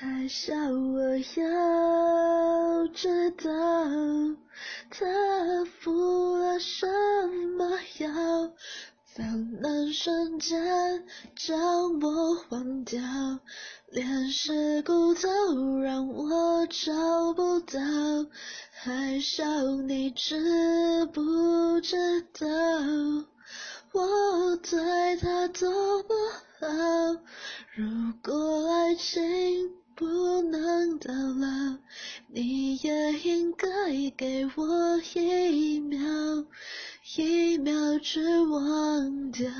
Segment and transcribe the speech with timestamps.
[0.00, 3.44] 还笑我要知道
[4.88, 5.04] 他
[5.78, 6.86] 服了什
[7.58, 7.68] 么
[7.98, 8.08] 药，
[9.04, 9.22] 才
[9.60, 11.04] 能瞬间
[11.36, 12.98] 将我忘掉，
[13.90, 17.78] 连尸骨都让我找不到，
[18.70, 19.44] 还笑
[19.86, 22.46] 你知不知道
[23.92, 25.70] 我对他多
[26.04, 26.08] 么
[26.58, 26.66] 好？
[27.76, 27.84] 如
[28.22, 29.79] 果爱情。
[30.00, 31.76] 不能到老，
[32.28, 33.68] 你也应该
[34.16, 36.46] 给我一秒，
[37.18, 39.50] 一秒去忘掉。